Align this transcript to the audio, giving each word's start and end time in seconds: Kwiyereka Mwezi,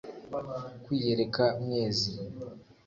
Kwiyereka 0.83 1.43
Mwezi, 1.63 2.09